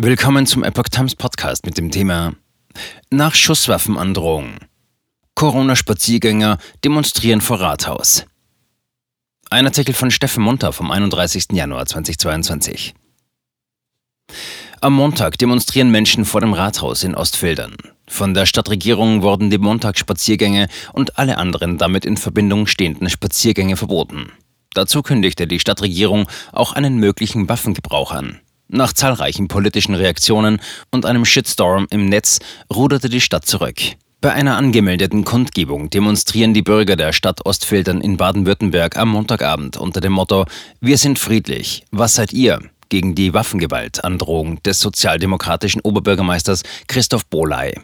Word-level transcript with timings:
Willkommen 0.00 0.46
zum 0.46 0.62
Epoch 0.62 0.84
Times 0.84 1.16
Podcast 1.16 1.66
mit 1.66 1.76
dem 1.76 1.90
Thema 1.90 2.34
Nach 3.10 3.34
Schusswaffenandrohung. 3.34 4.58
Corona-Spaziergänger 5.34 6.58
demonstrieren 6.84 7.40
vor 7.40 7.58
Rathaus. 7.58 8.24
Ein 9.50 9.66
Artikel 9.66 9.92
von 9.92 10.12
Steffen 10.12 10.44
Munter 10.44 10.72
vom 10.72 10.92
31. 10.92 11.46
Januar 11.50 11.86
2022. 11.86 12.94
Am 14.80 14.92
Montag 14.92 15.36
demonstrieren 15.36 15.90
Menschen 15.90 16.24
vor 16.24 16.42
dem 16.42 16.52
Rathaus 16.52 17.02
in 17.02 17.16
Ostfildern. 17.16 17.74
Von 18.06 18.34
der 18.34 18.46
Stadtregierung 18.46 19.22
wurden 19.22 19.50
die 19.50 19.58
Montagsspaziergänge 19.58 20.68
und 20.92 21.18
alle 21.18 21.38
anderen 21.38 21.76
damit 21.76 22.04
in 22.04 22.16
Verbindung 22.16 22.68
stehenden 22.68 23.10
Spaziergänge 23.10 23.76
verboten. 23.76 24.30
Dazu 24.74 25.02
kündigte 25.02 25.48
die 25.48 25.58
Stadtregierung 25.58 26.30
auch 26.52 26.72
einen 26.72 26.98
möglichen 26.98 27.48
Waffengebrauch 27.48 28.12
an. 28.12 28.40
Nach 28.68 28.92
zahlreichen 28.92 29.48
politischen 29.48 29.94
Reaktionen 29.94 30.60
und 30.90 31.06
einem 31.06 31.24
Shitstorm 31.24 31.86
im 31.90 32.06
Netz 32.06 32.38
ruderte 32.72 33.08
die 33.08 33.20
Stadt 33.20 33.46
zurück. 33.46 33.80
Bei 34.20 34.32
einer 34.32 34.56
angemeldeten 34.56 35.24
Kundgebung 35.24 35.90
demonstrieren 35.90 36.52
die 36.52 36.62
Bürger 36.62 36.96
der 36.96 37.12
Stadt 37.12 37.46
Ostfildern 37.46 38.00
in 38.00 38.16
Baden-Württemberg 38.16 38.96
am 38.96 39.10
Montagabend 39.10 39.76
unter 39.76 40.00
dem 40.00 40.12
Motto 40.12 40.44
Wir 40.80 40.98
sind 40.98 41.18
friedlich, 41.18 41.84
was 41.90 42.14
seid 42.14 42.32
ihr? 42.32 42.60
gegen 42.88 43.14
die 43.14 43.34
Waffengewaltandrohung 43.34 44.62
des 44.62 44.80
sozialdemokratischen 44.80 45.82
Oberbürgermeisters 45.82 46.62
Christoph 46.86 47.26
Bohley. 47.26 47.78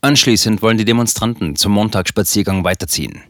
Anschließend 0.00 0.62
wollen 0.62 0.78
die 0.78 0.84
Demonstranten 0.84 1.54
zum 1.56 1.72
Montagsspaziergang 1.72 2.64
weiterziehen. 2.64 3.22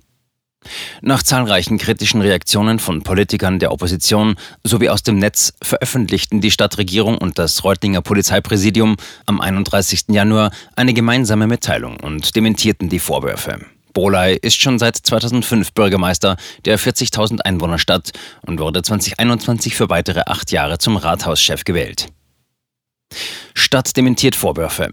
Nach 1.01 1.23
zahlreichen 1.23 1.79
kritischen 1.79 2.21
Reaktionen 2.21 2.79
von 2.79 3.03
Politikern 3.03 3.59
der 3.59 3.73
Opposition 3.73 4.37
sowie 4.65 4.89
aus 4.89 5.03
dem 5.03 5.19
Netz 5.19 5.53
veröffentlichten 5.62 6.41
die 6.41 6.51
Stadtregierung 6.51 7.19
und 7.19 7.39
das 7.39 7.65
Reutlinger 7.65 8.03
Polizeipräsidium 8.03 8.97
am 9.27 9.41
31. 9.41 10.05
Januar 10.09 10.51
eine 10.77 10.95
gemeinsame 10.95 11.47
Mitteilung 11.47 11.98
und 12.00 12.34
dementierten 12.37 12.89
die 12.89 12.98
Vorwürfe. 12.98 13.59
Boley 13.92 14.39
ist 14.41 14.61
schon 14.61 14.78
seit 14.78 14.97
2005 14.97 15.72
Bürgermeister 15.72 16.37
der 16.65 16.78
40.000 16.78 17.41
Einwohnerstadt 17.41 18.12
und 18.47 18.59
wurde 18.59 18.83
2021 18.83 19.75
für 19.75 19.91
weitere 19.91 20.22
acht 20.27 20.50
Jahre 20.50 20.78
zum 20.78 20.97
Rathauschef 20.97 21.65
gewählt. 21.65 22.09
Stadt 23.55 23.97
dementiert 23.97 24.34
Vorwürfe. 24.34 24.91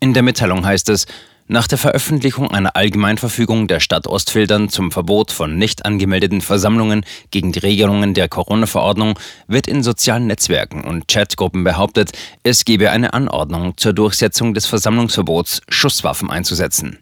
In 0.00 0.14
der 0.14 0.22
Mitteilung 0.22 0.64
heißt 0.64 0.88
es, 0.90 1.06
nach 1.46 1.66
der 1.66 1.78
Veröffentlichung 1.78 2.50
einer 2.50 2.74
Allgemeinverfügung 2.76 3.68
der 3.68 3.80
Stadt 3.80 4.06
Ostfildern 4.06 4.68
zum 4.68 4.90
Verbot 4.90 5.30
von 5.30 5.56
nicht 5.56 5.84
angemeldeten 5.84 6.40
Versammlungen 6.40 7.04
gegen 7.30 7.52
die 7.52 7.58
Regelungen 7.58 8.14
der 8.14 8.28
Corona-Verordnung 8.28 9.18
wird 9.46 9.66
in 9.66 9.82
sozialen 9.82 10.26
Netzwerken 10.26 10.84
und 10.84 11.06
Chatgruppen 11.08 11.64
behauptet, 11.64 12.12
es 12.42 12.64
gebe 12.64 12.90
eine 12.90 13.12
Anordnung 13.12 13.76
zur 13.76 13.92
Durchsetzung 13.92 14.54
des 14.54 14.66
Versammlungsverbots, 14.66 15.60
Schusswaffen 15.68 16.30
einzusetzen. 16.30 16.98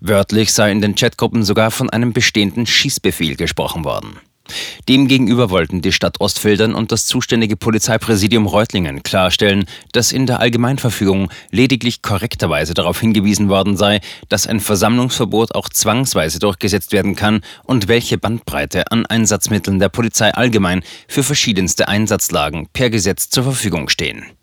Wörtlich 0.00 0.52
sei 0.52 0.70
in 0.70 0.80
den 0.80 0.94
Chatgruppen 0.94 1.42
sogar 1.42 1.70
von 1.70 1.90
einem 1.90 2.12
bestehenden 2.12 2.66
Schießbefehl 2.66 3.36
gesprochen 3.36 3.84
worden. 3.84 4.18
Demgegenüber 4.88 5.50
wollten 5.50 5.82
die 5.82 5.92
Stadt 5.92 6.20
Ostfildern 6.20 6.74
und 6.74 6.92
das 6.92 7.06
zuständige 7.06 7.56
Polizeipräsidium 7.56 8.46
Reutlingen 8.46 9.02
klarstellen, 9.02 9.66
dass 9.92 10.12
in 10.12 10.26
der 10.26 10.40
Allgemeinverfügung 10.40 11.30
lediglich 11.50 12.02
korrekterweise 12.02 12.74
darauf 12.74 13.00
hingewiesen 13.00 13.48
worden 13.48 13.76
sei, 13.76 14.00
dass 14.28 14.46
ein 14.46 14.60
Versammlungsverbot 14.60 15.54
auch 15.54 15.68
zwangsweise 15.68 16.38
durchgesetzt 16.38 16.92
werden 16.92 17.14
kann 17.14 17.42
und 17.64 17.88
welche 17.88 18.18
Bandbreite 18.18 18.90
an 18.90 19.06
Einsatzmitteln 19.06 19.78
der 19.78 19.88
Polizei 19.88 20.32
allgemein 20.32 20.82
für 21.06 21.22
verschiedenste 21.22 21.88
Einsatzlagen 21.88 22.68
per 22.72 22.90
Gesetz 22.90 23.30
zur 23.30 23.44
Verfügung 23.44 23.88
stehen. 23.88 24.37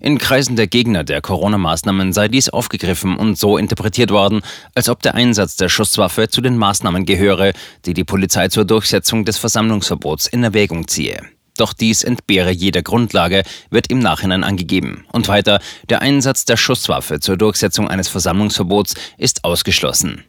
In 0.00 0.18
Kreisen 0.18 0.56
der 0.56 0.66
Gegner 0.66 1.04
der 1.04 1.20
Corona-Maßnahmen 1.20 2.12
sei 2.12 2.28
dies 2.28 2.48
aufgegriffen 2.48 3.16
und 3.16 3.38
so 3.38 3.58
interpretiert 3.58 4.10
worden, 4.10 4.42
als 4.74 4.88
ob 4.88 5.02
der 5.02 5.14
Einsatz 5.14 5.56
der 5.56 5.68
Schusswaffe 5.68 6.28
zu 6.28 6.40
den 6.40 6.56
Maßnahmen 6.56 7.04
gehöre, 7.04 7.52
die 7.84 7.94
die 7.94 8.04
Polizei 8.04 8.48
zur 8.48 8.64
Durchsetzung 8.64 9.24
des 9.24 9.38
Versammlungsverbots 9.38 10.26
in 10.26 10.44
Erwägung 10.44 10.86
ziehe. 10.86 11.22
Doch 11.56 11.72
dies 11.72 12.04
entbehre 12.04 12.52
jeder 12.52 12.82
Grundlage, 12.82 13.42
wird 13.70 13.90
im 13.90 13.98
Nachhinein 13.98 14.44
angegeben. 14.44 15.04
Und 15.12 15.26
weiter, 15.26 15.60
der 15.88 16.00
Einsatz 16.02 16.44
der 16.44 16.56
Schusswaffe 16.56 17.18
zur 17.18 17.36
Durchsetzung 17.36 17.88
eines 17.88 18.08
Versammlungsverbots 18.08 18.94
ist 19.18 19.44
ausgeschlossen. 19.44 20.24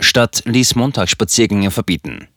Stadt 0.00 0.42
ließ 0.46 0.74
Montagsspaziergänge 0.74 1.70
verbieten. 1.70 2.28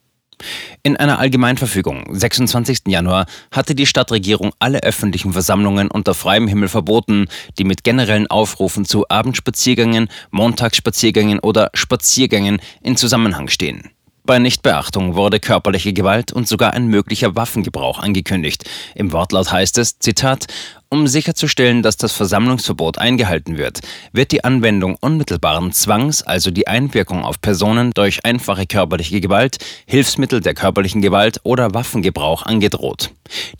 In 0.82 0.96
einer 0.96 1.18
Allgemeinverfügung 1.18 2.06
26. 2.14 2.82
Januar 2.86 3.26
hatte 3.50 3.74
die 3.74 3.86
Stadtregierung 3.86 4.52
alle 4.58 4.82
öffentlichen 4.82 5.32
Versammlungen 5.32 5.90
unter 5.90 6.14
freiem 6.14 6.48
Himmel 6.48 6.68
verboten, 6.68 7.28
die 7.58 7.64
mit 7.64 7.84
generellen 7.84 8.26
Aufrufen 8.26 8.84
zu 8.84 9.08
Abendspaziergängen, 9.08 10.08
Montagsspaziergängen 10.30 11.40
oder 11.40 11.70
Spaziergängen 11.74 12.60
in 12.82 12.96
Zusammenhang 12.96 13.48
stehen. 13.48 13.90
Bei 14.26 14.38
Nichtbeachtung 14.38 15.16
wurde 15.16 15.38
körperliche 15.38 15.92
Gewalt 15.92 16.32
und 16.32 16.48
sogar 16.48 16.72
ein 16.72 16.86
möglicher 16.86 17.36
Waffengebrauch 17.36 17.98
angekündigt. 17.98 18.64
Im 18.94 19.12
Wortlaut 19.12 19.52
heißt 19.52 19.76
es, 19.76 19.98
Zitat, 19.98 20.46
um 20.88 21.06
sicherzustellen, 21.06 21.82
dass 21.82 21.98
das 21.98 22.12
Versammlungsverbot 22.12 22.96
eingehalten 22.96 23.58
wird, 23.58 23.80
wird 24.12 24.32
die 24.32 24.42
Anwendung 24.42 24.96
unmittelbaren 24.98 25.72
Zwangs, 25.72 26.22
also 26.22 26.50
die 26.50 26.66
Einwirkung 26.66 27.22
auf 27.22 27.42
Personen 27.42 27.90
durch 27.90 28.24
einfache 28.24 28.66
körperliche 28.66 29.20
Gewalt, 29.20 29.58
Hilfsmittel 29.84 30.40
der 30.40 30.54
körperlichen 30.54 31.02
Gewalt 31.02 31.40
oder 31.42 31.74
Waffengebrauch 31.74 32.44
angedroht. 32.44 33.10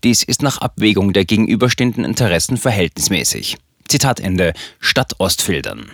Dies 0.03 0.23
ist 0.23 0.43
nach 0.43 0.59
Abwägung 0.59 1.13
der 1.13 1.27
gegenüberstehenden 1.27 2.07
Interessen 2.07 2.57
verhältnismäßig. 2.57 3.59
Zitat 3.87 4.19
Ende 4.19 4.55
Stadt 4.81 5.13
Ostfildern. 5.19 5.91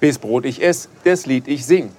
Bis 0.00 0.18
Brot 0.18 0.44
ich 0.44 0.62
ess, 0.62 0.88
das 1.02 1.26
Lied 1.26 1.48
ich 1.48 1.66
sing. 1.66 1.90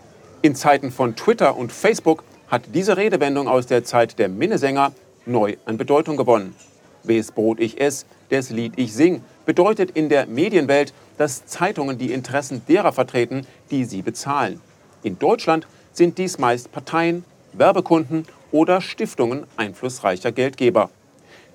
In 0.42 0.56
Zeiten 0.56 0.90
von 0.90 1.18
Twitter 1.18 1.58
und 1.58 1.74
Facebook 1.74 2.24
hat 2.48 2.64
diese 2.74 2.96
Redewendung 2.96 3.50
aus 3.50 3.68
der 3.68 3.84
Zeit 3.84 4.18
der 4.20 4.30
Minnesänger 4.30 4.94
neu 5.26 5.58
an 5.66 5.78
Bedeutung 5.78 6.16
gewonnen. 6.16 6.56
Bis 7.04 7.34
Brot 7.34 7.60
ich 7.60 7.82
ess, 7.82 8.06
das 8.30 8.52
Lied 8.52 8.74
ich 8.78 8.94
sing 8.94 9.22
bedeutet 9.46 9.92
in 9.92 10.08
der 10.08 10.28
Medienwelt, 10.28 10.94
dass 11.18 11.46
Zeitungen 11.46 11.98
die 11.98 12.14
Interessen 12.14 12.62
derer 12.70 12.94
vertreten, 12.94 13.46
die 13.70 13.84
sie 13.84 14.02
bezahlen. 14.02 14.62
In 15.04 15.20
Deutschland 15.20 15.68
sind 15.92 16.18
dies 16.18 16.38
meist 16.38 16.72
Parteien, 16.72 17.26
Werbekunden 17.52 18.26
oder 18.52 18.80
Stiftungen 18.80 19.46
einflussreicher 19.58 20.31
Geldgeber. 20.31 20.90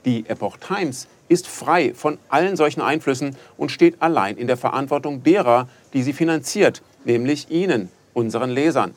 Die 0.05 0.29
Epoch 0.29 0.59
Times 0.59 1.09
ist 1.29 1.47
frei 1.47 1.95
von 1.95 2.19
allen 2.29 2.57
solchen 2.57 2.83
Einflüssen 2.83 3.37
und 3.57 3.71
steht 3.71 4.03
allein 4.03 4.37
in 4.37 4.47
der 4.47 4.59
Verantwortung 4.59 5.23
derer, 5.23 5.67
die 5.95 6.03
sie 6.03 6.13
finanziert, 6.13 6.83
nämlich 7.07 7.51
Ihnen, 7.51 7.89
unseren 8.13 8.51
Lesern. 8.51 8.95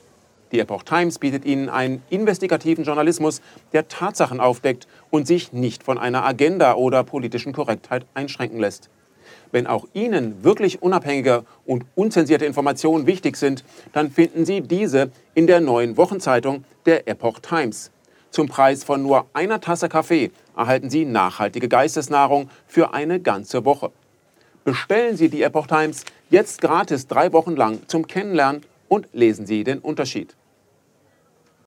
Die 0.51 0.59
Epoch 0.59 0.83
Times 0.83 1.19
bietet 1.19 1.45
Ihnen 1.45 1.69
einen 1.69 2.03
investigativen 2.09 2.83
Journalismus, 2.83 3.41
der 3.71 3.87
Tatsachen 3.87 4.41
aufdeckt 4.41 4.87
und 5.09 5.27
sich 5.27 5.53
nicht 5.53 5.83
von 5.83 5.97
einer 5.97 6.25
Agenda 6.25 6.75
oder 6.75 7.05
politischen 7.05 7.53
Korrektheit 7.53 8.05
einschränken 8.13 8.59
lässt. 8.59 8.89
Wenn 9.51 9.65
auch 9.65 9.87
Ihnen 9.93 10.43
wirklich 10.43 10.81
unabhängige 10.81 11.45
und 11.65 11.85
unzensierte 11.95 12.45
Informationen 12.45 13.07
wichtig 13.07 13.37
sind, 13.37 13.63
dann 13.93 14.11
finden 14.11 14.45
Sie 14.45 14.59
diese 14.59 15.09
in 15.35 15.47
der 15.47 15.61
neuen 15.61 15.95
Wochenzeitung 15.95 16.65
der 16.85 17.07
Epoch 17.07 17.39
Times. 17.39 17.91
Zum 18.29 18.47
Preis 18.47 18.83
von 18.83 19.01
nur 19.01 19.25
einer 19.33 19.61
Tasse 19.61 19.87
Kaffee 19.87 20.31
erhalten 20.57 20.89
Sie 20.89 21.05
nachhaltige 21.05 21.69
Geistesnahrung 21.69 22.49
für 22.67 22.93
eine 22.93 23.19
ganze 23.19 23.63
Woche. 23.65 23.91
Bestellen 24.63 25.15
Sie 25.15 25.29
die 25.29 25.43
Epoch 25.43 25.67
Times 25.67 26.03
jetzt 26.29 26.59
gratis 26.61 27.07
drei 27.07 27.31
Wochen 27.31 27.55
lang 27.55 27.79
zum 27.87 28.07
Kennenlernen 28.07 28.63
und 28.89 29.07
lesen 29.13 29.45
Sie 29.45 29.63
den 29.63 29.79
Unterschied. 29.79 30.35